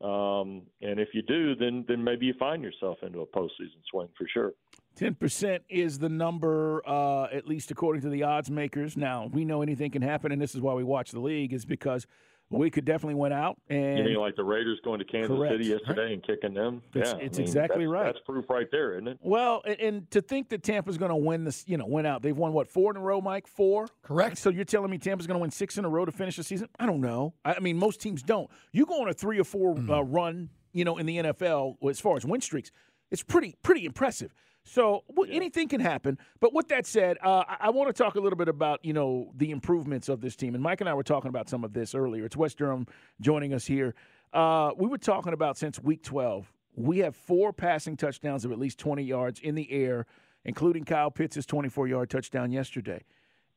Um, 0.00 0.62
and 0.80 1.00
if 1.00 1.08
you 1.12 1.22
do, 1.22 1.54
then 1.54 1.84
then 1.88 2.02
maybe 2.02 2.26
you 2.26 2.34
find 2.38 2.62
yourself 2.62 2.98
into 3.02 3.20
a 3.20 3.26
postseason 3.26 3.82
swing 3.90 4.08
for 4.16 4.26
sure. 4.32 4.52
Ten 4.96 5.14
percent 5.14 5.64
is 5.68 5.98
the 5.98 6.08
number, 6.08 6.82
uh, 6.86 7.24
at 7.32 7.46
least 7.48 7.70
according 7.70 8.02
to 8.02 8.08
the 8.08 8.22
odds 8.22 8.50
makers. 8.50 8.96
Now 8.96 9.28
we 9.32 9.44
know 9.44 9.60
anything 9.62 9.90
can 9.90 10.02
happen, 10.02 10.30
and 10.32 10.40
this 10.40 10.54
is 10.54 10.60
why 10.60 10.74
we 10.74 10.84
watch 10.84 11.10
the 11.10 11.20
league, 11.20 11.52
is 11.52 11.64
because 11.64 12.06
we 12.50 12.70
could 12.70 12.84
definitely 12.84 13.14
win 13.16 13.32
out. 13.32 13.56
And 13.68 13.98
You 13.98 14.04
mean 14.04 14.14
like 14.16 14.36
the 14.36 14.44
Raiders 14.44 14.78
going 14.84 15.00
to 15.00 15.04
Kansas 15.04 15.34
Correct. 15.36 15.54
City 15.54 15.64
yesterday 15.70 16.12
and 16.12 16.22
kicking 16.22 16.54
them? 16.54 16.82
It's- 16.94 17.12
yeah, 17.12 17.18
I 17.18 17.22
it's 17.24 17.38
mean, 17.38 17.46
exactly 17.48 17.86
that's- 17.86 17.88
right. 17.92 18.04
That's 18.12 18.18
proof 18.24 18.48
right 18.50 18.68
there, 18.70 18.92
isn't 18.92 19.08
it? 19.08 19.18
well, 19.22 19.62
and, 19.66 19.80
and 19.80 20.10
to 20.12 20.20
think 20.20 20.50
that 20.50 20.62
Tampa's 20.62 20.96
going 20.98 21.08
to 21.08 21.16
win 21.16 21.42
this, 21.42 21.64
you 21.66 21.76
know, 21.78 21.86
win 21.86 22.06
out. 22.06 22.22
They've 22.22 22.36
won 22.36 22.52
what 22.52 22.68
four 22.68 22.92
in 22.92 22.96
a 22.96 23.00
row, 23.00 23.20
Mike? 23.20 23.48
Four. 23.48 23.88
Correct. 24.02 24.38
So 24.38 24.50
you're 24.50 24.64
telling 24.66 24.90
me 24.90 24.98
Tampa's 24.98 25.26
going 25.26 25.38
to 25.38 25.42
win 25.42 25.50
six 25.50 25.78
in 25.78 25.84
a 25.84 25.88
row 25.88 26.04
to 26.04 26.12
finish 26.12 26.36
the 26.36 26.44
season? 26.44 26.68
I 26.78 26.86
don't 26.86 27.00
know. 27.00 27.34
I 27.44 27.54
I 27.54 27.60
mean, 27.60 27.78
most 27.78 28.00
teams 28.00 28.22
don't. 28.22 28.48
You 28.72 28.86
go 28.86 29.00
on 29.02 29.08
a 29.08 29.14
three 29.14 29.40
or 29.40 29.44
four 29.44 29.74
Mm. 29.74 29.90
uh, 29.90 30.04
run, 30.04 30.50
you 30.72 30.84
know, 30.84 30.98
in 30.98 31.06
the 31.06 31.16
NFL 31.16 31.76
as 31.90 31.98
far 31.98 32.16
as 32.16 32.24
win 32.26 32.40
streaks. 32.42 32.70
It's 33.10 33.22
pretty 33.24 33.56
pretty 33.64 33.84
impressive. 33.86 34.32
So 34.64 35.04
well, 35.08 35.28
anything 35.30 35.68
can 35.68 35.80
happen. 35.80 36.18
But 36.40 36.54
with 36.54 36.68
that 36.68 36.86
said, 36.86 37.18
uh, 37.22 37.44
I, 37.46 37.56
I 37.60 37.70
want 37.70 37.94
to 37.94 38.02
talk 38.02 38.14
a 38.14 38.20
little 38.20 38.38
bit 38.38 38.48
about 38.48 38.84
you 38.84 38.92
know 38.92 39.30
the 39.36 39.50
improvements 39.50 40.08
of 40.08 40.20
this 40.20 40.36
team. 40.36 40.54
And 40.54 40.62
Mike 40.62 40.80
and 40.80 40.88
I 40.88 40.94
were 40.94 41.02
talking 41.02 41.28
about 41.28 41.48
some 41.48 41.64
of 41.64 41.72
this 41.72 41.94
earlier. 41.94 42.24
It's 42.24 42.36
Wes 42.36 42.54
Durham 42.54 42.86
joining 43.20 43.52
us 43.52 43.66
here. 43.66 43.94
Uh, 44.32 44.72
we 44.76 44.88
were 44.88 44.98
talking 44.98 45.32
about 45.32 45.56
since 45.56 45.80
week 45.80 46.02
12, 46.02 46.52
we 46.74 46.98
have 46.98 47.14
four 47.14 47.52
passing 47.52 47.96
touchdowns 47.96 48.44
of 48.44 48.50
at 48.50 48.58
least 48.58 48.78
20 48.78 49.04
yards 49.04 49.38
in 49.38 49.54
the 49.54 49.70
air, 49.70 50.06
including 50.44 50.84
Kyle 50.84 51.10
Pitts' 51.10 51.46
24 51.46 51.86
yard 51.86 52.10
touchdown 52.10 52.50
yesterday. 52.50 53.04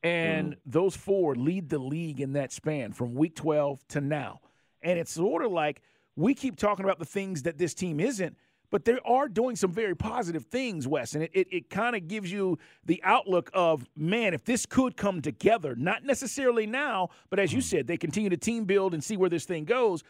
And 0.04 0.56
those 0.66 0.96
four 0.96 1.36
lead 1.36 1.70
the 1.70 1.80
league 1.80 2.22
in 2.22 2.34
that 2.34 2.52
span 2.52 2.94
from 2.94 3.16
week 3.16 3.36
12 3.36 3.88
to 3.90 4.02
now. 4.02 4.42
And 4.84 5.00
it's 5.00 5.12
sort 5.12 5.44
of 5.44 5.52
like 5.52 5.82
we 6.16 6.36
keep 6.36 6.56
talking 6.56 6.86
about 6.86 7.00
the 7.00 7.06
things 7.06 7.44
that 7.44 7.58
this 7.58 7.74
team 7.74 8.00
isn't, 8.00 8.38
but 8.70 8.86
they 8.86 9.00
are 9.06 9.28
doing 9.28 9.56
some 9.56 9.72
very 9.72 9.96
positive 9.96 10.46
things, 10.46 10.88
Wes. 10.88 11.14
And 11.14 11.24
it, 11.24 11.32
it, 11.34 11.48
it 11.52 11.70
kind 11.70 11.96
of 11.96 12.08
gives 12.08 12.32
you 12.32 12.58
the 12.86 13.02
outlook 13.04 13.50
of, 13.54 13.88
man, 13.96 14.34
if 14.34 14.44
this 14.44 14.66
could 14.66 14.98
come 14.98 15.22
together, 15.22 15.76
not 15.76 16.04
necessarily 16.04 16.66
now, 16.66 17.10
but 17.30 17.40
as 17.40 17.54
you 17.54 17.62
said, 17.62 17.88
they 17.88 17.98
continue 17.98 18.30
to 18.30 18.38
team 18.38 18.66
build 18.66 18.94
and 18.94 19.04
see 19.04 19.18
where 19.18 19.30
this 19.30 19.46
thing 19.46 19.66
goes. 19.66 20.04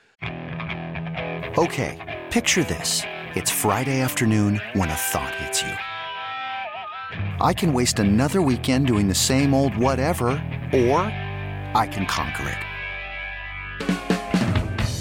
Okay, 1.58 2.26
picture 2.32 2.64
this. 2.64 3.04
It's 3.36 3.52
Friday 3.52 4.02
afternoon 4.02 4.62
when 4.74 4.90
a 4.90 4.96
thought 4.96 5.34
hits 5.36 5.62
you. 5.62 5.74
I 7.40 7.54
can 7.54 7.74
waste 7.74 8.00
another 8.00 8.42
weekend 8.42 8.88
doing 8.88 9.08
the 9.08 9.16
same 9.16 9.54
old 9.54 9.76
whatever, 9.78 10.30
or 10.74 11.00
I 11.76 11.88
can 11.92 12.06
conquer 12.06 12.50
it. 12.50 12.67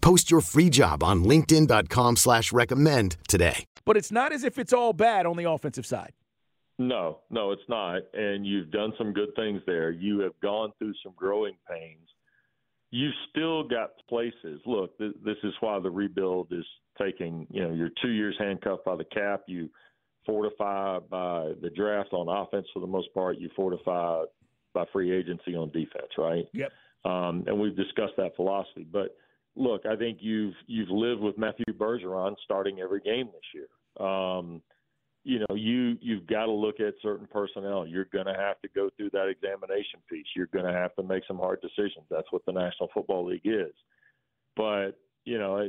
Post 0.00 0.30
your 0.30 0.40
free 0.40 0.70
job 0.70 1.02
on 1.02 1.24
LinkedIn.com 1.24 2.16
slash 2.16 2.52
recommend 2.52 3.16
today. 3.28 3.64
But 3.84 3.96
it's 3.96 4.12
not 4.12 4.32
as 4.32 4.44
if 4.44 4.58
it's 4.58 4.72
all 4.72 4.92
bad 4.92 5.26
on 5.26 5.36
the 5.36 5.48
offensive 5.48 5.86
side. 5.86 6.12
No, 6.78 7.20
no, 7.30 7.52
it's 7.52 7.68
not. 7.68 8.02
And 8.12 8.46
you've 8.46 8.70
done 8.70 8.92
some 8.98 9.12
good 9.12 9.34
things 9.34 9.62
there. 9.66 9.90
You 9.90 10.20
have 10.20 10.38
gone 10.42 10.72
through 10.78 10.92
some 11.02 11.14
growing 11.16 11.54
pains. 11.70 12.08
You've 12.90 13.14
still 13.30 13.66
got 13.66 13.90
places. 14.08 14.60
Look, 14.66 14.96
th- 14.98 15.14
this 15.24 15.36
is 15.42 15.54
why 15.60 15.80
the 15.80 15.90
rebuild 15.90 16.52
is 16.52 16.64
taking, 17.00 17.46
you 17.50 17.62
know, 17.62 17.72
you're 17.72 17.90
two 18.02 18.10
years 18.10 18.36
handcuffed 18.38 18.84
by 18.84 18.96
the 18.96 19.04
cap. 19.04 19.42
You 19.46 19.70
fortify 20.24 20.98
by 20.98 21.52
the 21.62 21.70
draft 21.74 22.12
on 22.12 22.28
offense 22.28 22.66
for 22.74 22.80
the 22.80 22.86
most 22.86 23.12
part. 23.14 23.38
You 23.38 23.48
fortify 23.56 24.24
by 24.74 24.84
free 24.92 25.12
agency 25.16 25.54
on 25.56 25.70
defense, 25.70 26.10
right? 26.18 26.44
Yep. 26.52 26.72
Um, 27.04 27.44
and 27.46 27.58
we've 27.58 27.76
discussed 27.76 28.14
that 28.18 28.36
philosophy. 28.36 28.86
But 28.90 29.16
look, 29.56 29.86
I 29.86 29.96
think 29.96 30.18
you've 30.20 30.54
you've 30.66 30.90
lived 30.90 31.20
with 31.20 31.38
Matthew 31.38 31.64
Bergeron 31.72 32.34
starting 32.44 32.80
every 32.80 33.00
game 33.00 33.28
this 33.32 33.42
year. 33.54 34.06
Um, 34.06 34.62
you 35.24 35.40
know, 35.40 35.56
you 35.56 35.96
you've 36.00 36.26
got 36.26 36.46
to 36.46 36.52
look 36.52 36.78
at 36.78 36.94
certain 37.02 37.26
personnel. 37.26 37.86
You're 37.86 38.04
going 38.12 38.26
to 38.26 38.34
have 38.34 38.60
to 38.60 38.68
go 38.74 38.90
through 38.96 39.10
that 39.10 39.28
examination 39.28 40.00
piece. 40.08 40.26
You're 40.36 40.46
going 40.46 40.66
to 40.66 40.72
have 40.72 40.94
to 40.96 41.02
make 41.02 41.24
some 41.26 41.38
hard 41.38 41.60
decisions. 41.60 42.06
That's 42.10 42.30
what 42.30 42.44
the 42.46 42.52
National 42.52 42.88
Football 42.94 43.26
League 43.26 43.40
is. 43.44 43.72
But 44.56 44.92
you 45.24 45.38
know, 45.38 45.68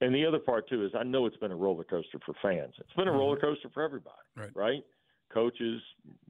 and 0.00 0.14
the 0.14 0.24
other 0.24 0.38
part 0.38 0.68
too 0.68 0.86
is 0.86 0.92
I 0.98 1.02
know 1.02 1.26
it's 1.26 1.36
been 1.36 1.52
a 1.52 1.56
roller 1.56 1.84
coaster 1.84 2.18
for 2.24 2.34
fans. 2.40 2.72
It's 2.78 2.92
been 2.96 3.08
a 3.08 3.10
mm-hmm. 3.10 3.18
roller 3.18 3.36
coaster 3.36 3.68
for 3.74 3.82
everybody, 3.82 4.16
right? 4.36 4.50
right? 4.54 4.84
Coaches, 5.32 5.82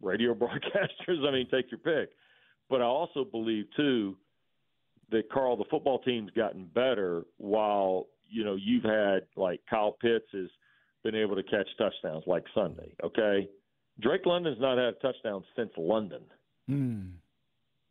radio 0.02 0.34
broadcasters. 0.34 1.24
I 1.26 1.30
mean, 1.30 1.46
take 1.50 1.70
your 1.70 1.78
pick. 1.78 2.10
But 2.68 2.80
I 2.80 2.86
also 2.86 3.24
believe 3.24 3.66
too 3.76 4.16
that 5.14 5.30
Carl, 5.30 5.56
the 5.56 5.64
football 5.70 6.00
team's 6.00 6.30
gotten 6.32 6.64
better 6.74 7.24
while 7.38 8.06
you 8.28 8.44
know 8.44 8.56
you've 8.56 8.84
had 8.84 9.20
like 9.36 9.60
Kyle 9.70 9.96
Pitts 10.00 10.26
has 10.32 10.48
been 11.04 11.14
able 11.14 11.36
to 11.36 11.42
catch 11.44 11.68
touchdowns 11.78 12.24
like 12.26 12.44
Sunday. 12.54 12.92
Okay, 13.02 13.48
Drake 14.00 14.26
London's 14.26 14.60
not 14.60 14.76
had 14.76 14.88
a 14.88 14.92
touchdown 14.94 15.44
since 15.56 15.70
London. 15.76 16.22
Mm. 16.68 17.12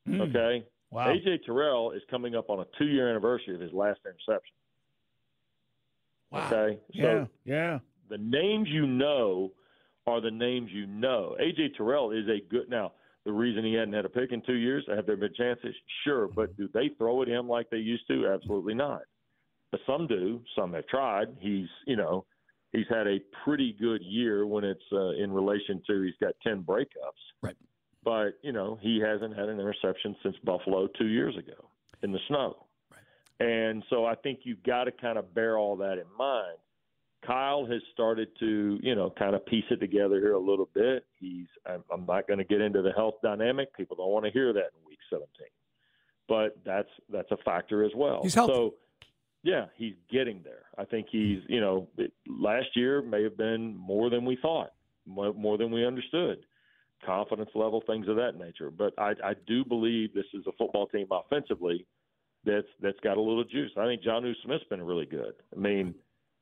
Mm. 0.08 0.30
Okay. 0.30 0.66
Wow. 0.92 1.08
AJ 1.08 1.46
Terrell 1.46 1.92
is 1.92 2.02
coming 2.12 2.36
up 2.36 2.50
on 2.50 2.60
a 2.60 2.66
two-year 2.78 3.10
anniversary 3.10 3.56
of 3.56 3.62
his 3.62 3.72
last 3.72 4.00
interception. 4.06 4.56
Wow. 6.32 6.48
Okay. 6.48 6.80
Yeah. 6.92 7.04
So 7.04 7.28
yeah. 7.46 7.80
The 8.10 8.18
names 8.18 8.68
you 8.70 8.86
know 8.86 9.52
are 10.06 10.20
the 10.20 10.30
names 10.30 10.70
you 10.72 10.86
know. 10.86 11.36
AJ 11.42 11.78
Terrell 11.78 12.12
is 12.12 12.28
a 12.28 12.42
good 12.50 12.70
now. 12.70 12.92
The 13.26 13.32
reason 13.32 13.64
he 13.64 13.74
hadn't 13.74 13.94
had 13.94 14.06
a 14.06 14.10
pick 14.10 14.32
in 14.32 14.42
two 14.42 14.56
years, 14.56 14.84
have 14.94 15.06
there 15.06 15.16
been 15.16 15.34
chances? 15.34 15.74
Sure, 16.04 16.28
but 16.28 16.56
do 16.58 16.68
they 16.74 16.90
throw 16.98 17.22
at 17.22 17.28
him 17.28 17.48
like 17.48 17.70
they 17.70 17.78
used 17.78 18.06
to? 18.08 18.28
Absolutely 18.28 18.74
not. 18.74 19.04
But 19.72 19.80
some 19.88 20.08
do. 20.08 20.42
Some 20.58 20.74
have 20.74 20.86
tried. 20.88 21.28
He's, 21.40 21.68
you 21.88 21.96
know, 21.96 22.26
he's 22.74 22.86
had 22.90 23.08
a 23.08 23.20
pretty 23.46 23.76
good 23.80 24.02
year 24.04 24.46
when 24.46 24.64
it's 24.64 24.84
uh, 24.92 25.12
in 25.12 25.32
relation 25.32 25.82
to 25.88 26.02
he's 26.02 26.16
got 26.22 26.34
ten 26.44 26.64
breakups. 26.64 27.22
Right. 27.42 27.56
But 28.04 28.34
you 28.42 28.52
know, 28.52 28.78
he 28.82 29.00
hasn't 29.00 29.38
had 29.38 29.48
an 29.48 29.60
interception 29.60 30.16
since 30.22 30.36
Buffalo 30.44 30.88
two 31.00 31.08
years 31.08 31.38
ago 31.38 31.70
in 32.02 32.12
the 32.12 32.20
snow. 32.28 32.68
Right. 32.92 33.48
And 33.48 33.84
so 33.90 34.06
I 34.06 34.16
think 34.16 34.42
you've 34.44 34.64
got 34.64 34.84
to 34.84 34.92
kind 34.92 35.18
of 35.18 35.34
bear 35.34 35.58
all 35.58 35.78
that 35.78 35.94
in 35.94 36.06
mind. 36.18 36.58
Kyle 37.26 37.66
has 37.66 37.82
started 37.94 38.30
to, 38.40 38.80
you 38.82 38.96
know, 38.96 39.14
kind 39.18 39.36
of 39.36 39.46
piece 39.46 39.64
it 39.70 39.80
together 39.80 40.20
here 40.20 40.34
a 40.34 40.40
little 40.40 40.70
bit. 40.74 41.06
He's, 41.20 41.48
I'm 41.66 42.06
not 42.08 42.28
going 42.28 42.40
to 42.40 42.44
get 42.44 42.62
into 42.62 42.82
the 42.82 42.92
health 42.92 43.16
dynamic. 43.24 43.76
People 43.76 43.96
don't 43.96 44.12
want 44.12 44.26
to 44.26 44.32
hear 44.32 44.52
that 44.54 44.60
in 44.60 44.88
week 44.88 45.00
17, 45.10 45.28
but 46.28 46.58
that's 46.66 46.90
that's 47.10 47.32
a 47.32 47.38
factor 47.46 47.84
as 47.84 47.92
well. 47.96 48.20
He's 48.24 48.34
healthy. 48.34 48.54
So, 48.54 48.74
yeah, 49.44 49.66
he's 49.76 49.96
getting 50.12 50.42
there. 50.44 50.64
I 50.78 50.86
think 50.86 51.08
he's, 51.12 51.40
you 51.48 51.60
know, 51.60 51.88
last 52.28 52.68
year 52.76 53.02
may 53.02 53.24
have 53.24 53.38
been 53.38 53.76
more 53.76 54.10
than 54.10 54.26
we 54.26 54.38
thought, 54.42 54.72
more 55.06 55.58
than 55.58 55.70
we 55.72 55.86
understood, 55.86 56.46
confidence 57.06 57.50
level, 57.54 57.84
things 57.86 58.08
of 58.08 58.16
that 58.16 58.38
nature. 58.38 58.72
But 58.72 58.94
I, 58.98 59.12
I 59.24 59.34
do 59.46 59.66
believe 59.66 60.14
this 60.14 60.26
is 60.34 60.46
a 60.48 60.54
football 60.54 60.88
team 60.88 61.08
offensively 61.12 61.86
that's 62.46 62.68
that's 62.82 63.00
got 63.02 63.18
a 63.18 63.22
little 63.22 63.44
juice. 63.44 63.72
I 63.78 63.86
think 63.86 64.02
Jonnu 64.02 64.34
Smith's 64.44 64.64
been 64.70 64.82
really 64.82 65.06
good. 65.06 65.34
I 65.56 65.60
mean, 65.60 65.94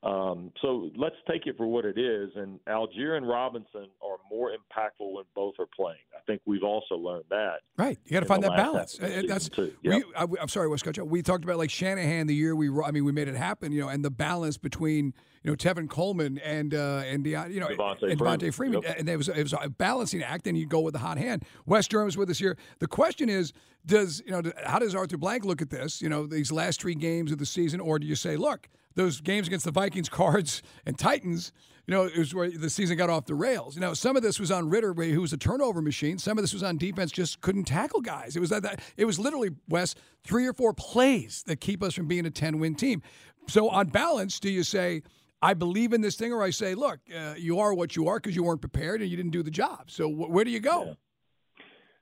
um, 0.03 0.51
so 0.61 0.89
let's 0.95 1.15
take 1.29 1.45
it 1.45 1.55
for 1.57 1.67
what 1.67 1.85
it 1.85 1.97
is. 1.97 2.31
And 2.35 2.59
Allgeier 2.67 3.17
and 3.17 3.27
Robinson 3.27 3.87
are 4.01 4.17
more 4.31 4.49
impactful 4.49 5.13
when 5.13 5.25
both 5.35 5.53
are 5.59 5.67
playing. 5.75 5.99
I 6.15 6.21
think 6.25 6.41
we've 6.45 6.63
also 6.63 6.95
learned 6.95 7.25
that. 7.29 7.57
Right, 7.77 7.99
you 8.05 8.11
got 8.11 8.21
to 8.21 8.25
find 8.25 8.43
that 8.43 8.55
balance. 8.55 8.97
That's 8.99 9.49
too. 9.49 9.73
Yep. 9.83 9.93
We, 9.93 10.03
I, 10.15 10.41
am 10.41 10.47
sorry, 10.47 10.67
West 10.69 10.83
Coach. 10.83 10.97
We 10.97 11.21
talked 11.21 11.43
about 11.43 11.57
like 11.57 11.69
Shanahan 11.69 12.25
the 12.25 12.35
year 12.35 12.55
we. 12.55 12.69
I 12.83 12.91
mean, 12.91 13.05
we 13.05 13.11
made 13.11 13.27
it 13.27 13.35
happen. 13.35 13.71
You 13.71 13.81
know, 13.81 13.89
and 13.89 14.03
the 14.03 14.09
balance 14.09 14.57
between 14.57 15.13
you 15.43 15.51
know 15.51 15.55
Tevin 15.55 15.89
Coleman 15.89 16.37
and 16.39 16.73
uh, 16.73 17.03
and 17.05 17.25
you 17.25 17.59
know 17.59 17.67
Devonta 17.67 18.11
and 18.11 18.19
Devonta 18.19 18.53
Freeman. 18.53 18.81
Yep. 18.83 18.99
and 18.99 19.09
it 19.09 19.17
was 19.17 19.29
it 19.29 19.41
was 19.41 19.53
a 19.53 19.69
balancing 19.69 20.21
act, 20.21 20.47
and 20.47 20.57
you 20.57 20.67
go 20.67 20.79
with 20.79 20.93
the 20.93 20.99
hot 20.99 21.17
hand. 21.17 21.43
Wes 21.65 21.87
Durham's 21.87 22.17
with 22.17 22.29
us 22.29 22.37
here. 22.37 22.57
The 22.79 22.87
question 22.87 23.29
is, 23.29 23.53
does 23.85 24.21
you 24.25 24.31
know 24.31 24.51
how 24.63 24.79
does 24.79 24.93
Arthur 24.93 25.17
Blank 25.17 25.45
look 25.45 25.61
at 25.61 25.69
this? 25.69 26.01
You 26.01 26.09
know, 26.09 26.25
these 26.27 26.51
last 26.51 26.81
three 26.81 26.95
games 26.95 27.31
of 27.31 27.39
the 27.39 27.45
season, 27.45 27.79
or 27.79 27.97
do 27.97 28.05
you 28.05 28.15
say, 28.15 28.37
look, 28.37 28.69
those 28.95 29.21
games 29.21 29.47
against 29.47 29.65
the 29.65 29.71
Vikings, 29.71 30.09
Cards, 30.09 30.61
and 30.85 30.97
Titans? 30.97 31.51
You 31.87 31.95
know, 31.95 32.03
it 32.03 32.17
was 32.17 32.33
where 32.33 32.49
the 32.49 32.69
season 32.69 32.95
got 32.95 33.09
off 33.09 33.25
the 33.25 33.33
rails. 33.33 33.75
You 33.75 33.81
know, 33.81 33.95
some 33.95 34.15
of 34.15 34.21
this 34.21 34.39
was 34.39 34.51
on 34.51 34.69
Ridder, 34.69 34.93
who 34.93 35.19
was 35.19 35.33
a 35.33 35.37
turnover 35.37 35.81
machine. 35.81 36.19
Some 36.19 36.37
of 36.37 36.43
this 36.43 36.53
was 36.53 36.61
on 36.61 36.77
defense, 36.77 37.11
just 37.11 37.41
couldn't 37.41 37.65
tackle 37.65 38.01
guys. 38.01 38.35
It 38.35 38.39
was 38.39 38.51
that, 38.51 38.61
that 38.61 38.81
it 38.97 39.05
was 39.05 39.17
literally 39.17 39.49
Wes 39.67 39.95
three 40.23 40.45
or 40.45 40.53
four 40.53 40.73
plays 40.73 41.43
that 41.47 41.59
keep 41.59 41.81
us 41.81 41.95
from 41.95 42.07
being 42.07 42.27
a 42.27 42.29
ten 42.29 42.59
win 42.59 42.75
team. 42.75 43.01
So 43.47 43.67
on 43.69 43.87
balance, 43.87 44.39
do 44.39 44.49
you 44.49 44.63
say? 44.63 45.01
I 45.41 45.53
believe 45.53 45.93
in 45.93 46.01
this 46.01 46.15
thing, 46.15 46.31
or 46.31 46.43
I 46.43 46.51
say, 46.51 46.75
look, 46.75 46.99
uh, 47.15 47.33
you 47.37 47.59
are 47.59 47.73
what 47.73 47.95
you 47.95 48.07
are 48.07 48.17
because 48.17 48.35
you 48.35 48.43
weren't 48.43 48.61
prepared 48.61 49.01
and 49.01 49.09
you 49.09 49.17
didn't 49.17 49.31
do 49.31 49.41
the 49.41 49.51
job. 49.51 49.89
So 49.89 50.09
wh- 50.09 50.29
where 50.29 50.45
do 50.45 50.51
you 50.51 50.59
go? 50.59 50.85
Yeah. 50.85 50.93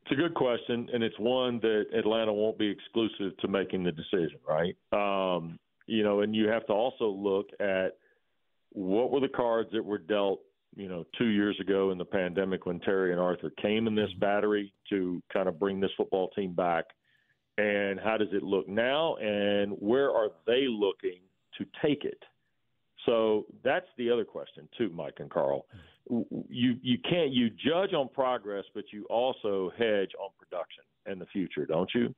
It's 0.03 0.11
a 0.11 0.15
good 0.15 0.33
question, 0.33 0.89
and 0.91 1.03
it's 1.03 1.17
one 1.19 1.59
that 1.59 1.85
Atlanta 1.95 2.33
won't 2.33 2.57
be 2.57 2.67
exclusive 2.67 3.37
to 3.37 3.47
making 3.47 3.83
the 3.83 3.91
decision, 3.91 4.39
right? 4.47 4.75
Um, 4.91 5.59
you 5.85 6.03
know, 6.03 6.21
and 6.21 6.35
you 6.35 6.47
have 6.47 6.65
to 6.65 6.73
also 6.73 7.09
look 7.09 7.49
at 7.59 7.97
what 8.71 9.11
were 9.11 9.19
the 9.19 9.29
cards 9.29 9.69
that 9.73 9.85
were 9.85 9.99
dealt, 9.99 10.39
you 10.75 10.89
know, 10.89 11.05
two 11.17 11.27
years 11.27 11.59
ago 11.59 11.91
in 11.91 11.97
the 11.99 12.05
pandemic 12.05 12.65
when 12.65 12.79
Terry 12.79 13.11
and 13.11 13.21
Arthur 13.21 13.51
came 13.61 13.87
in 13.87 13.93
this 13.93 14.11
battery 14.19 14.73
to 14.89 15.21
kind 15.31 15.47
of 15.47 15.59
bring 15.59 15.79
this 15.79 15.91
football 15.95 16.29
team 16.31 16.53
back, 16.53 16.85
and 17.59 17.99
how 17.99 18.17
does 18.17 18.29
it 18.31 18.41
look 18.41 18.67
now, 18.67 19.15
and 19.17 19.73
where 19.73 20.09
are 20.11 20.29
they 20.47 20.65
looking 20.67 21.19
to 21.57 21.65
take 21.83 22.03
it? 22.03 22.23
So 23.09 23.47
that's 23.63 23.87
the 23.97 24.11
other 24.11 24.23
question 24.23 24.69
too, 24.77 24.89
Mike 24.93 25.15
and 25.17 25.31
Carl. 25.31 25.65
You 26.47 26.75
you 26.81 26.97
can't 27.09 27.31
you 27.31 27.49
judge 27.49 27.93
on 27.93 28.07
progress, 28.09 28.65
but 28.75 28.83
you 28.93 29.05
also 29.05 29.71
hedge 29.77 30.11
on 30.21 30.29
production 30.37 30.83
and 31.07 31.19
the 31.19 31.25
future, 31.27 31.65
don't 31.65 31.89
you? 31.95 32.13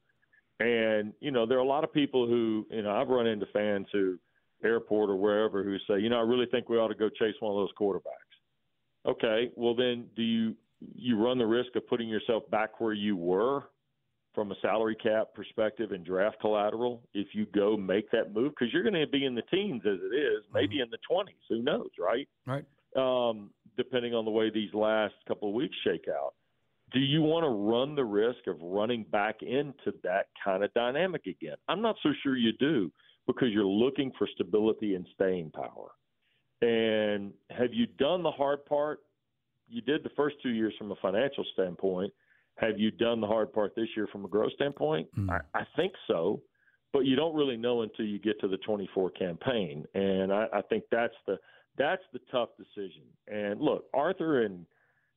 And 0.60 1.14
you 1.22 1.32
know 1.32 1.46
there 1.46 1.58
are 1.58 1.62
a 1.62 1.68
lot 1.68 1.86
of 1.86 1.94
people 1.94 2.28
who 2.28 2.68
you 2.70 2.82
know 2.82 2.92
I've 2.92 3.08
run 3.08 3.26
into 3.26 3.46
fans 3.54 3.88
who 3.94 4.20
airport 4.66 5.10
or 5.10 5.16
wherever 5.16 5.64
who 5.64 5.78
say, 5.88 6.00
you 6.02 6.10
know, 6.10 6.20
I 6.20 6.24
really 6.24 6.46
think 6.46 6.68
we 6.68 6.78
ought 6.78 6.90
to 6.90 6.96
go 6.96 7.10
chase 7.10 7.36
one 7.40 7.52
of 7.52 7.58
those 7.58 7.74
quarterbacks. 7.80 9.10
Okay, 9.10 9.50
well 9.56 9.76
then 9.76 10.08
do 10.16 10.22
you 10.22 10.56
you 10.94 11.18
run 11.18 11.38
the 11.38 11.46
risk 11.46 11.74
of 11.76 11.88
putting 11.88 12.10
yourself 12.10 12.44
back 12.52 12.82
where 12.82 12.94
you 12.94 13.16
were 13.16 13.64
from 14.34 14.52
a 14.52 14.56
salary 14.62 14.96
cap 14.96 15.34
perspective 15.34 15.92
and 15.92 16.06
draft 16.06 16.40
collateral 16.40 17.02
if 17.14 17.28
you 17.34 17.46
go 17.54 17.76
make 17.76 18.10
that 18.12 18.34
move 18.34 18.54
because 18.58 18.74
you're 18.74 18.84
going 18.84 18.94
to 18.94 19.08
be 19.08 19.26
in 19.26 19.36
the 19.36 19.42
teens 19.52 19.82
as 19.86 20.00
it 20.02 20.16
is, 20.16 20.44
maybe 20.54 20.76
mm-hmm. 20.76 20.84
in 20.84 20.90
the 20.90 20.98
20s. 21.10 21.36
Who 21.50 21.62
knows, 21.62 21.90
right? 22.00 22.28
Right. 22.46 22.66
Um, 22.96 23.52
depending 23.78 24.14
on 24.14 24.26
the 24.26 24.32
way 24.32 24.50
these 24.50 24.74
last 24.74 25.16
couple 25.28 25.50
of 25.50 25.54
weeks 25.54 25.76
shake 25.84 26.08
out. 26.10 26.34
Do 26.94 27.00
you 27.00 27.22
want 27.22 27.46
to 27.46 27.50
run 27.50 27.96
the 27.96 28.04
risk 28.04 28.48
of 28.48 28.62
running 28.62 29.06
back 29.12 29.42
into 29.42 29.94
that 30.04 30.28
kind 30.44 30.64
of 30.64 30.74
dynamic 30.74 31.26
again? 31.26 31.56
I'm 31.70 31.82
not 31.82 31.96
so 32.04 32.10
sure 32.22 32.36
you 32.36 32.52
do 32.60 32.92
because 33.28 33.50
you're 33.52 33.64
looking 33.66 34.12
for 34.18 34.28
stability 34.34 34.96
and 34.96 35.06
staying 35.16 35.52
power. 35.52 35.92
And 36.62 37.34
have 37.50 37.74
you 37.74 37.88
done 37.98 38.24
the 38.24 38.32
hard 38.32 38.66
part? 38.66 39.00
You 39.70 39.82
did 39.82 40.04
the 40.04 40.10
first 40.18 40.36
two 40.44 40.50
years 40.50 40.74
from 40.78 40.92
a 40.92 40.96
financial 41.02 41.46
standpoint. 41.54 42.12
Have 42.58 42.78
you 42.78 42.92
done 42.92 43.22
the 43.22 43.28
hard 43.28 43.54
part 43.54 43.74
this 43.76 43.88
year 43.96 44.08
from 44.12 44.26
a 44.26 44.28
growth 44.28 44.52
standpoint? 44.54 45.08
Mm. 45.18 45.30
I, 45.30 45.60
I 45.60 45.64
think 45.76 45.94
so, 46.08 46.42
but 46.94 47.06
you 47.06 47.16
don't 47.16 47.36
really 47.36 47.58
know 47.58 47.82
until 47.82 48.06
you 48.06 48.20
get 48.20 48.40
to 48.42 48.48
the 48.48 48.58
24 48.58 49.12
campaign, 49.12 49.86
and 49.94 50.32
I, 50.32 50.48
I 50.54 50.62
think 50.64 50.84
that's 50.92 51.16
the 51.26 51.38
that's 51.78 52.04
the 52.12 52.20
tough 52.32 52.50
decision. 52.58 53.04
And 53.28 53.62
look, 53.62 53.86
Arthur 53.94 54.44
and 54.44 54.66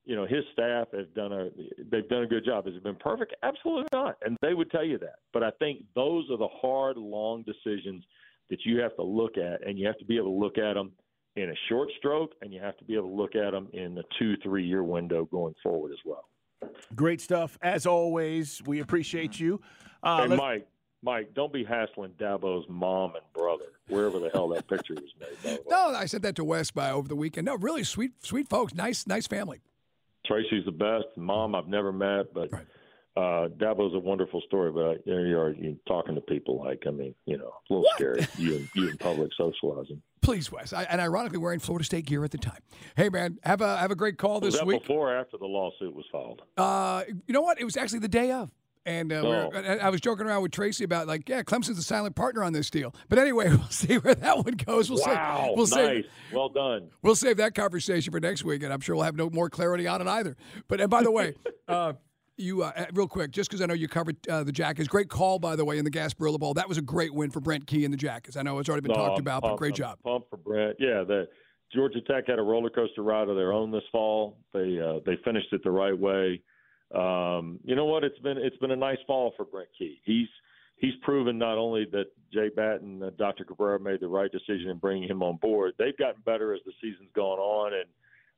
you 0.05 0.15
know 0.17 0.27
his 0.27 0.45
staff 0.53 0.89
have 0.93 1.13
done 1.15 1.33
a 1.33 1.49
they've 1.91 2.09
done 2.09 2.23
a 2.23 2.27
good 2.27 2.45
job. 2.45 2.67
Has 2.67 2.75
it 2.75 2.83
been 2.83 2.97
perfect? 2.97 3.35
Absolutely 3.43 3.89
not, 3.93 4.17
and 4.25 4.37
they 4.41 4.55
would 4.55 4.71
tell 4.71 4.85
you 4.85 4.99
that. 4.99 5.17
But 5.33 5.43
I 5.43 5.51
think 5.59 5.85
those 5.95 6.31
are 6.31 6.39
the 6.39 6.49
hard, 6.49 6.97
long 6.97 7.43
decisions 7.43 8.05
that 8.51 8.65
you 8.65 8.81
have 8.81 8.95
to 8.97 9.03
look 9.03 9.37
at, 9.37 9.67
and 9.67 9.79
you 9.79 9.87
have 9.87 9.99
to 9.99 10.05
be 10.05 10.17
able 10.17 10.33
to 10.33 10.39
look 10.39 10.59
at 10.59 10.75
them 10.75 10.93
in 11.37 11.51
a 11.51 11.55
short 11.69 11.89
stroke, 11.99 12.33
and 12.43 12.53
you 12.53 12.61
have 12.61 12.77
to 12.77 12.85
be 12.85 12.95
able 12.95 13.09
to 13.09 13.15
look 13.15 13.35
at 13.35 13.51
them 13.51 13.69
in 13.73 13.95
the 13.95 14.05
two, 14.19 14.37
three 14.43 14.65
year 14.65 14.85
window 14.85 15.25
going 15.25 15.55
forward 15.63 15.93
as 15.93 15.99
well. 16.05 16.29
Great 16.95 17.21
stuff 17.21 17.59
as 17.63 17.87
always. 17.87 18.63
We 18.65 18.81
appreciate 18.81 19.39
you. 19.39 19.61
Uh, 20.03 20.29
hey, 20.29 20.37
Mike, 20.37 20.67
Mike, 21.03 21.35
don't 21.35 21.53
be 21.53 21.65
hassling 21.65 22.13
Dabo's 22.19 22.67
mom 22.69 23.15
and 23.15 23.25
brother, 23.33 23.67
wherever 23.89 24.19
the 24.19 24.31
hell 24.31 24.49
that 24.49 24.67
picture 24.69 24.95
was 24.95 25.13
made. 25.45 25.59
no, 25.69 25.89
I 25.89 26.07
sent 26.07 26.23
that 26.23 26.37
to 26.37 26.45
Wes 26.45 26.71
by 26.71 26.91
over 26.91 27.09
the 27.09 27.17
weekend. 27.17 27.47
No, 27.47 27.57
really 27.57 27.85
sweet, 27.85 28.13
sweet 28.25 28.49
folks. 28.49 28.75
Nice, 28.75 29.07
nice 29.07 29.27
family. 29.27 29.61
Tracy's 30.27 30.65
the 30.65 30.73
best. 30.73 31.05
Mom, 31.17 31.55
I've 31.55 31.69
never 31.69 31.93
met, 31.93 32.33
but 32.33 32.51
right. 32.53 32.67
Uh, 33.17 33.49
Dabo's 33.57 33.95
a 33.95 33.99
wonderful 33.99 34.43
story. 34.47 34.73
But 34.73 35.05
there 35.07 35.27
you 35.27 35.39
are, 35.39 35.53
you 35.53 35.79
talking 35.87 36.15
to 36.15 36.21
people 36.21 36.59
like, 36.59 36.83
I 36.87 36.91
mean, 36.91 37.15
you 37.27 37.39
know, 37.39 37.53
a 37.71 37.73
little 37.73 37.85
what? 37.85 37.95
scary. 37.95 38.27
You, 38.39 38.67
you 38.75 38.89
in 38.89 38.99
public 38.99 39.31
socializing. 39.37 40.03
Please, 40.21 40.51
Wes. 40.51 40.73
I, 40.73 40.85
and 40.85 41.01
ironically, 41.01 41.39
wearing 41.39 41.61
Florida 41.61 41.85
State 41.85 42.07
gear 42.07 42.25
at 42.25 42.31
the 42.31 42.39
time. 42.39 42.61
Hey, 42.97 43.09
man, 43.09 43.39
have 43.43 43.61
a 43.61 43.77
have 43.77 43.91
a 43.91 43.97
great 43.97 44.19
call 44.19 44.41
was 44.41 44.55
this 44.55 44.65
week. 44.65 44.83
Before 44.83 45.13
or 45.13 45.17
after 45.17 45.37
the 45.39 45.47
lawsuit 45.47 45.95
was 45.95 46.07
filed? 46.11 46.43
Uh, 46.57 47.05
you 47.27 47.33
know 47.33 47.43
what? 47.43 47.61
It 47.61 47.65
was 47.65 47.77
actually 47.77 48.01
the 48.01 48.09
day 48.09 48.33
of. 48.33 48.51
And 48.87 49.13
uh, 49.13 49.17
oh. 49.17 49.51
we 49.51 49.59
I 49.67 49.89
was 49.89 50.01
joking 50.01 50.27
around 50.27 50.43
with 50.43 50.53
Tracy 50.53 50.85
about 50.85 51.07
like, 51.07 51.27
yeah, 51.29 51.43
Clemson's 51.43 51.79
a 51.79 51.83
silent 51.83 52.17
partner 52.17 52.45
on 52.45 52.53
this 52.53 52.69
deal. 52.69 52.95
But 53.09 53.19
anyway, 53.19 53.49
we'll 53.57 53.69
see 53.69 53.97
where 53.97 54.15
that 54.15 54.37
one 54.37 54.55
goes. 54.55 54.91
We'll 54.91 55.01
wow, 55.01 55.53
we'll 55.57 55.67
nice, 55.67 55.73
save, 55.73 56.07
well 56.33 56.51
done. 56.51 56.91
We'll 57.01 57.15
save 57.15 57.39
that 57.39 57.55
conversation 57.55 58.13
for 58.13 58.21
next 58.21 58.45
week, 58.45 58.63
and 58.63 58.73
I'm 58.73 58.81
sure 58.81 58.95
we'll 58.95 59.05
have 59.05 59.17
no 59.17 59.31
more 59.31 59.49
clarity 59.49 59.87
on 59.87 60.03
it 60.03 60.07
either. 60.07 60.37
But 60.69 60.83
and 60.83 60.91
by 60.91 61.03
the 61.03 61.11
way, 61.11 61.35
uh, 61.69 61.95
you 62.37 62.63
uh, 62.63 62.73
uh, 62.77 62.87
real 62.93 63.09
quick, 63.09 63.31
just 63.31 63.51
because 63.51 63.61
I 63.61 63.67
know 63.67 63.75
you 63.75 63.89
covered 63.89 64.17
uh, 64.29 64.45
the 64.45 64.53
Jackets. 64.53 64.89
Great 64.89 65.09
call, 65.09 65.39
by 65.39 65.57
the 65.57 65.65
way, 65.65 65.79
in 65.79 65.85
the 65.85 65.91
Gasparilla 65.91 66.39
Bowl. 66.39 66.55
That 66.55 66.69
was 66.69 66.79
a 66.79 66.83
great 66.83 67.15
win 67.15 67.31
for 67.31 67.41
Brent 67.41 67.67
Key 67.67 67.85
and 67.85 67.93
the 67.93 67.99
Jackets. 67.99 68.37
I 68.37 68.43
know 68.43 68.59
it's 68.59 68.69
already 68.69 68.83
been 68.83 68.97
no, 68.97 69.07
talked 69.07 69.21
about, 69.21 69.43
but 69.43 69.57
great 69.57 69.75
job. 69.75 69.99
Pump 70.03 70.25
for 70.31 70.37
Brent. 70.37 70.77
Yeah, 70.79 71.05
the 71.05 71.29
Georgia 71.75 72.01
Tech 72.01 72.25
had 72.27 72.39
a 72.39 72.43
roller 72.43 72.71
coaster 72.71 73.03
ride 73.03 73.29
of 73.29 73.37
their 73.37 73.53
own 73.53 73.71
this 73.71 73.83
fall. 73.91 74.39
They 74.53 74.79
uh, 74.81 75.01
they 75.07 75.17
finished 75.25 75.53
it 75.53 75.63
the 75.65 75.71
right 75.71 75.99
way 75.99 76.41
um, 76.95 77.59
you 77.65 77.75
know 77.75 77.87
what? 77.87 78.05
It's 78.05 78.19
been 78.21 78.39
it's 78.39 78.57
been 78.59 78.71
a 78.71 78.77
nice 78.77 78.99
fall 79.07 79.33
for 79.37 79.45
Brent 79.45 79.69
Key. 79.77 80.01
He's 80.05 80.29
he's 80.77 80.95
proven 81.03 81.39
not 81.39 81.59
only 81.59 81.87
that 81.93 82.07
Jay 82.33 82.51
Batten 82.55 83.03
and 83.03 83.17
Dr. 83.17 83.45
Cabrera 83.45 83.81
made 83.81 84.01
the 84.01 84.09
right 84.09 84.31
decision 84.31 84.71
in 84.71 84.79
bringing 84.79 85.09
him 85.09 85.23
on 85.23 85.37
board. 85.37 85.75
They've 85.79 85.97
gotten 85.97 86.23
better 86.25 86.55
as 86.55 86.61
the 86.65 86.73
season's 86.81 87.11
gone 87.15 87.39
on, 87.39 87.75
and 87.75 87.85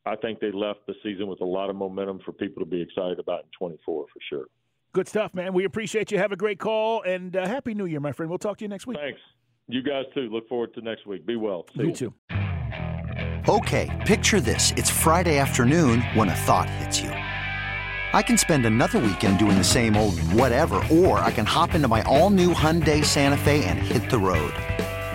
I 0.07 0.15
think 0.15 0.39
they 0.39 0.53
left 0.53 0.87
the 0.87 0.95
season 1.03 1.27
with 1.27 1.41
a 1.41 1.45
lot 1.45 1.69
of 1.69 1.75
momentum 1.77 2.21
for 2.25 2.33
people 2.33 2.63
to 2.63 2.71
be 2.71 2.81
excited 2.81 3.19
about 3.19 3.41
in 3.41 3.51
24 3.59 3.79
for 3.85 4.07
sure. 4.31 4.45
Good 4.93 5.09
stuff, 5.09 5.35
man. 5.35 5.53
We 5.53 5.65
appreciate 5.65 6.13
you. 6.13 6.19
Have 6.19 6.33
a 6.33 6.37
great 6.37 6.61
call 6.61 7.03
and 7.03 7.37
uh, 7.37 7.47
happy 7.47 7.75
New 7.75 7.87
Year, 7.87 8.01
my 8.01 8.13
friend. 8.13 8.31
We'll 8.31 8.39
talk 8.39 8.59
to 8.59 8.65
you 8.65 8.69
next 8.69 8.87
week. 8.87 8.97
Thanks. 8.99 9.21
You 9.69 9.83
guys 9.83 10.05
too. 10.15 10.29
Look 10.31 10.49
forward 10.49 10.73
to 10.75 10.81
next 10.81 11.07
week. 11.07 11.27
Be 11.27 11.35
well. 11.35 11.67
See 11.77 11.83
you, 11.83 11.89
you 11.89 11.93
too. 11.93 12.15
Okay, 13.49 14.05
picture 14.07 14.41
this: 14.41 14.73
it's 14.77 14.89
Friday 14.89 15.39
afternoon 15.39 16.03
when 16.15 16.29
a 16.29 16.35
thought 16.35 16.71
hits 16.71 17.01
you. 17.01 17.11
I 17.11 18.23
can 18.23 18.39
spend 18.39 18.65
another 18.65 19.01
weekend 19.01 19.39
doing 19.39 19.59
the 19.59 19.65
same 19.65 19.97
old 19.97 20.19
whatever, 20.21 20.83
or 20.91 21.19
I 21.19 21.33
can 21.33 21.45
hop 21.45 21.75
into 21.75 21.89
my 21.89 22.03
all-new 22.03 22.55
Hyundai 22.55 23.05
Santa 23.05 23.37
Fe 23.37 23.65
and 23.65 23.79
hit 23.79 24.09
the 24.09 24.19
road. 24.19 24.55